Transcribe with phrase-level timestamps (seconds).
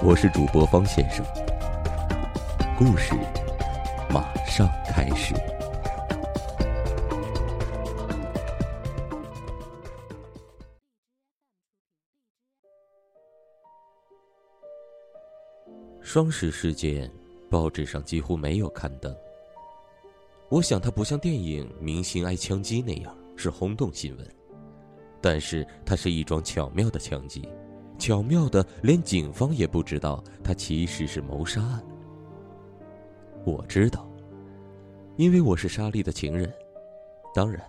[0.00, 1.26] 我是主播方先生，
[2.78, 3.14] 故事
[4.08, 5.34] 马上开始。
[16.00, 17.10] 双十事件，
[17.50, 19.14] 报纸上几乎没有刊登。
[20.48, 24.26] 我想，它不像电影明星挨枪击那样是轰动新闻，
[25.20, 27.48] 但是它是一桩巧妙的枪击。
[27.98, 31.82] 巧妙的，连警方也不知道，他其实是谋杀案。
[33.44, 34.08] 我知道，
[35.16, 36.52] 因为我是莎莉的情人。
[37.34, 37.60] 当然，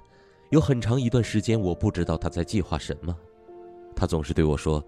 [0.52, 3.16] 有很长一段时间，我不知道他在计划什么。
[3.96, 4.84] 他总是对我说：“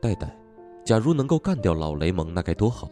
[0.00, 0.34] 戴戴，
[0.84, 2.90] 假如能够干掉老雷蒙，那该多好。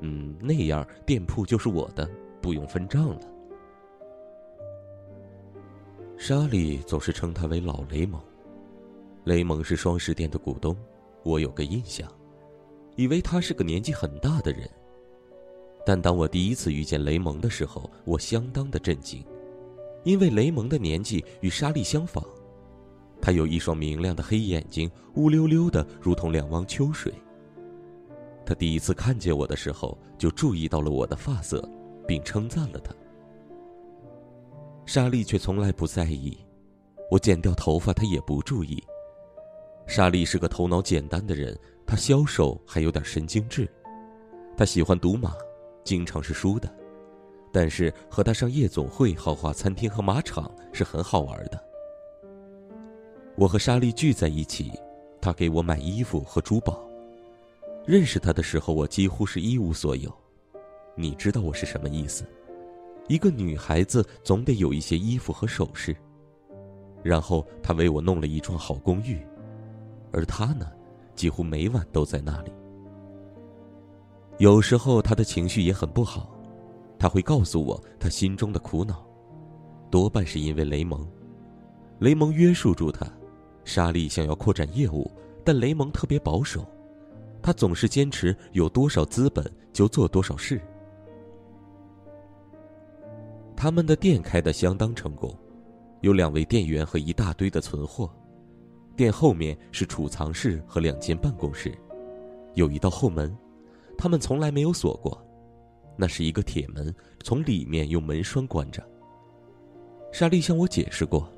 [0.00, 2.08] 嗯，那样店铺就是我的，
[2.42, 3.20] 不用分账了。”
[6.18, 8.20] 莎莉总是称他为老雷蒙。
[9.24, 10.76] 雷蒙是双十店的股东。
[11.22, 12.10] 我有个印象，
[12.96, 14.68] 以为他是个年纪很大的人。
[15.84, 19.24] 但当我第一次遇见雷蒙的时候，我相当的震惊，
[20.04, 22.24] 因为雷蒙的年纪与莎莉相仿，
[23.20, 27.12] 他有一双明亮的黑眼睛，乌溜溜的，如同两汪秋水。
[28.44, 31.68] 他第一次看见我的时候，就注意到了我的发色，
[32.06, 32.94] 并称赞了他。
[34.84, 36.38] 莎莉却从来不在意，
[37.10, 38.82] 我剪掉头发，她也不注意。
[39.86, 41.56] 莎莉是个头脑简单的人，
[41.86, 43.68] 她消瘦还有点神经质，
[44.56, 45.32] 她喜欢赌马，
[45.84, 46.68] 经常是输的，
[47.52, 51.64] 但是和她上夜总会、豪华餐厅和马场是很好玩的。
[53.36, 54.72] 我和莎莉聚在一起，
[55.20, 56.82] 她给我买衣服和珠宝。
[57.86, 60.12] 认识她的时候，我几乎是一无所有。
[60.96, 62.24] 你知道我是什么意思？
[63.06, 65.94] 一个女孩子总得有一些衣服和首饰。
[67.04, 69.24] 然后她为我弄了一幢好公寓。
[70.16, 70.72] 而他呢，
[71.14, 72.50] 几乎每晚都在那里。
[74.38, 76.34] 有时候他的情绪也很不好，
[76.98, 79.06] 他会告诉我他心中的苦恼，
[79.90, 81.06] 多半是因为雷蒙。
[81.98, 83.06] 雷蒙约束住他，
[83.64, 85.10] 莎莉想要扩展业务，
[85.44, 86.66] 但雷蒙特别保守，
[87.42, 90.58] 他总是坚持有多少资本就做多少事。
[93.54, 95.34] 他们的店开得相当成功，
[96.00, 98.10] 有两位店员和一大堆的存货。
[98.96, 101.76] 店后面是储藏室和两间办公室，
[102.54, 103.36] 有一道后门，
[103.98, 105.22] 他们从来没有锁过，
[105.96, 106.92] 那是一个铁门，
[107.22, 108.82] 从里面用门栓关着。
[110.12, 111.30] 莎莉向我解释过，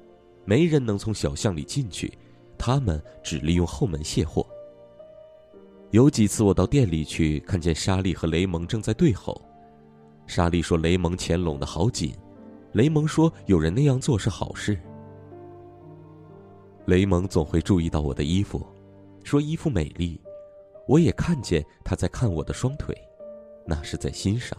[0.45, 2.17] 没人能从小巷里进去，
[2.57, 4.47] 他们只利用后门卸货。
[5.91, 9.43] 有几次我到店里去，看见莎莉和雷蒙正在对吼，
[10.29, 12.15] 莎莉说雷蒙钱拢得好紧，
[12.73, 14.79] 雷蒙说有人那样做是好事。
[16.89, 18.67] 雷蒙总会注意到我的衣服，
[19.23, 20.19] 说衣服美丽。
[20.87, 22.97] 我也看见他在看我的双腿，
[23.67, 24.59] 那是在欣赏。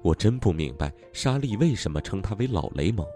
[0.00, 3.06] 我真不明白莎莉为什么称他为老雷蒙。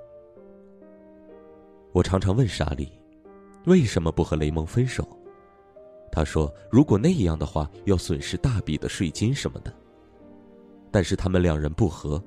[1.92, 2.86] 我常常问莎莉，
[3.64, 5.08] 为什么不和雷蒙分手？
[6.12, 9.72] 他说，如果那样的话，要损失大笔的税金什么的。
[10.90, 12.22] 但是他们两人不和，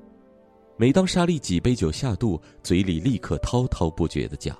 [0.76, 4.58] 每当莎莉几杯酒下肚，嘴里立刻滔滔不绝的讲。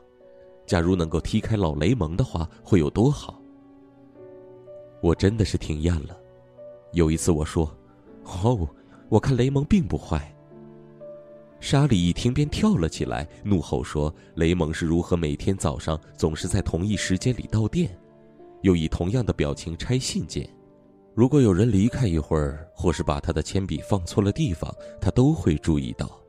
[0.67, 3.41] 假如能够踢开老雷蒙的话，会有多好？
[5.01, 6.19] 我真的是听厌了。
[6.93, 7.71] 有一次我说
[8.25, 8.69] ：“哦，
[9.09, 10.35] 我看雷蒙并不坏。”
[11.61, 17.97] 莎莉一听便跳了起来，怒吼说：“雷蒙是如何每天早上总是在同一时间里到店，
[18.63, 20.49] 又以同样的表情拆信件？
[21.15, 26.21] 如果有人离开一会儿，或是把他的铅笔放错了地方，他都会注意到。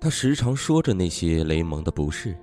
[0.00, 2.36] 他时常说着那些雷蒙的不是。”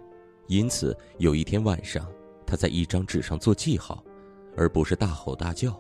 [0.48, 2.08] 因此，有一天晚上，
[2.46, 4.04] 他在一张纸上做记号，
[4.56, 5.80] 而不是大吼大叫。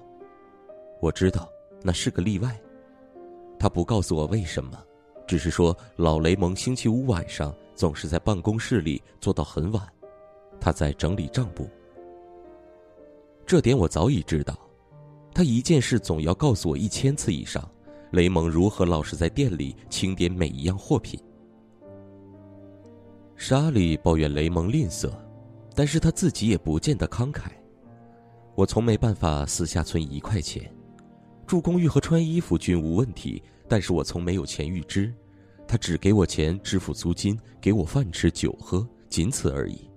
[1.01, 1.47] 我知道
[1.83, 2.59] 那是个例外。
[3.59, 4.77] 他不告诉我为什么，
[5.27, 9.81] 只是说老雷蒙星期五晚上总是在办公室里做到很晚，
[10.59, 11.69] 他在整理账簿。
[13.45, 14.57] 这点我早已知道。
[15.33, 17.69] 他一件事总要告诉我一千次以上：
[18.11, 21.19] 雷蒙如何老是在店里清点每一样货品。
[23.35, 25.11] 莎莉抱怨雷蒙吝啬，
[25.75, 27.49] 但是他自己也不见得慷慨。
[28.55, 30.73] 我从没办法私下存一块钱，
[31.45, 35.13] 住公寓和穿衣服均无问题，但是我从没有钱预支，
[35.67, 39.89] 他只给我钱支付租金，给我饭吃酒喝，仅此而已。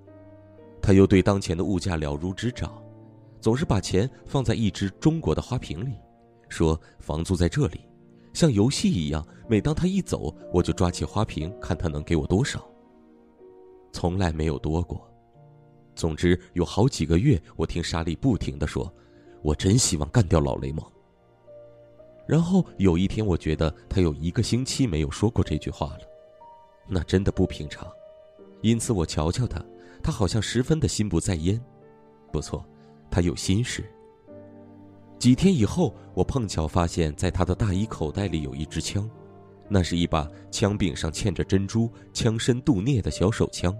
[0.82, 2.82] 他又对当前的物价了如指掌，
[3.40, 5.92] 总是把钱放在一只中国的花瓶里，
[6.48, 7.82] 说房租在这里，
[8.34, 9.24] 像游戏一样。
[9.48, 12.68] 每当他一走，我就抓起花瓶看他能给我多少。
[14.00, 15.04] 从来没有多过。
[15.96, 18.88] 总之有好几个月，我听莎莉不停的说
[19.42, 20.86] ：“我真希望干掉老雷蒙。”
[22.24, 26.02] 然后有一天，我觉得他有一个星期没有说过这句话了，
[26.86, 27.88] 那真的不平常。
[28.62, 29.60] 因此我瞧瞧他。
[30.00, 31.60] 他好像十分的心不在焉，
[32.30, 32.64] 不错，
[33.10, 33.84] 他有心事。
[35.18, 39.10] 几天以后，我碰巧发现，在他的大衣口袋里有一支枪，
[39.68, 43.76] 那是一把枪柄上嵌着珍珠、枪身镀镍的小手枪。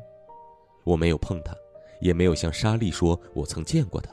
[0.88, 1.54] 我没有碰他，
[2.00, 4.10] 也没有向莎莉说我曾见过他。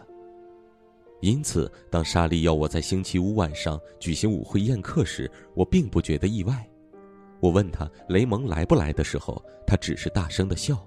[1.21, 6.69] 因此，当莎莉要我在星期五晚上举行舞会宴客时，我并不觉得意外。
[7.39, 10.85] 我问他雷蒙来不来的时候，他只是大声的笑。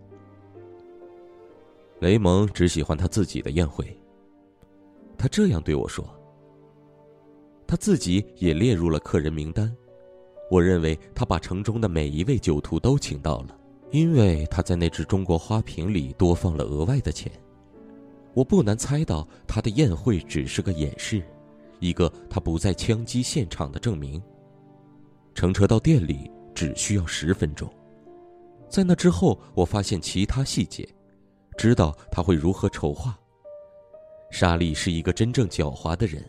[2.01, 3.99] 雷蒙只喜欢他自己的宴会。
[5.17, 6.07] 他这样对我说。
[7.67, 9.75] 他自己也列入了客人名单。
[10.51, 13.58] 我认为他把城中的每一位酒徒都请到了，
[13.91, 17.31] 因为他在那只中国花瓶里多放了额外的钱。
[18.35, 21.23] 我不难猜到，他的宴会只是个掩饰，
[21.81, 24.23] 一个他不在枪击现场的证明。
[25.35, 27.69] 乘车到店里只需要十分钟。
[28.69, 30.87] 在那之后，我发现其他细节。
[31.57, 33.19] 知道他会如何筹划。
[34.31, 36.25] 莎莉是一个真正狡猾的人，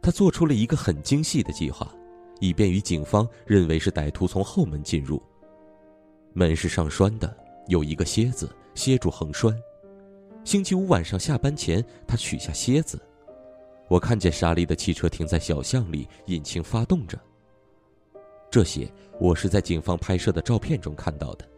[0.00, 1.92] 他做出了一个很精细的计划，
[2.38, 5.20] 以便于警方认为是歹徒从后门进入。
[6.34, 7.36] 门是上栓的，
[7.68, 9.54] 有一个楔子楔住横栓。
[10.44, 13.00] 星期五晚上下班前，他取下楔子。
[13.88, 17.18] 我看见莎莉的汽车停在小巷里，引擎发动着。
[18.50, 18.90] 这些
[19.20, 21.48] 我是在警方拍摄的照片中看到的。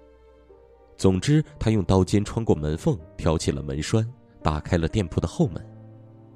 [0.96, 4.08] 总之，他用刀尖穿过门缝，挑起了门栓，
[4.42, 5.64] 打开了店铺的后门。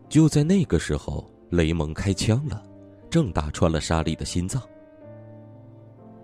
[0.08, 2.62] 就在那个时候，雷蒙开枪了，
[3.10, 4.62] 正打穿了莎莉的心脏。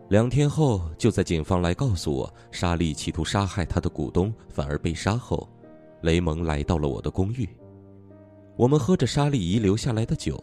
[0.08, 5.48] 两天后，就在警方来告诉我莎莉企图杀害他的股东，反而被杀后，
[6.02, 7.48] 雷蒙来到了我的公寓。
[8.56, 10.42] 我们喝着莎莉遗留下来的酒，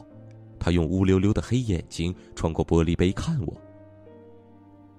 [0.59, 3.53] 他用乌溜溜的黑眼睛穿过玻璃杯看我。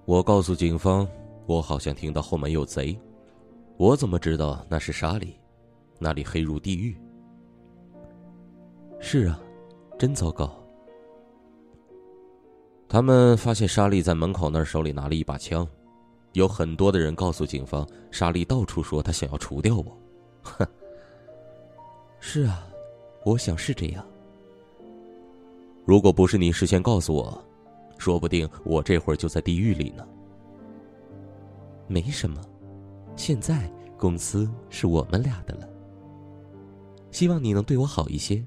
[0.05, 1.07] 我告诉警方。
[1.45, 2.97] 我好像听到后门有贼，
[3.75, 5.35] 我怎么知道那是沙莉？
[5.99, 6.97] 那里黑如地狱。
[8.97, 9.37] 是啊，
[9.99, 10.62] 真糟糕。
[12.93, 15.67] 他们发现莎莉在门口那儿手里拿了一把枪，
[16.33, 19.97] 有很多的人告诉警方，莎莉到处说她想要除掉我。
[20.43, 20.67] 哼。
[22.21, 22.67] 是啊，
[23.25, 24.05] 我想是这样。
[25.85, 27.43] 如果不是你事先告诉我，
[27.97, 30.07] 说不定我这会儿就在地狱里呢。
[31.87, 32.39] 没什么，
[33.15, 33.67] 现在
[33.97, 35.67] 公司是我们俩的了。
[37.09, 38.45] 希望你能对我好一些，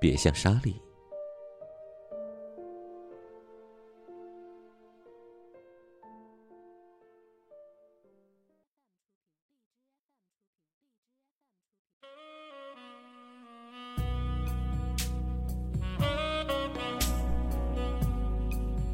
[0.00, 0.74] 别像莎莉。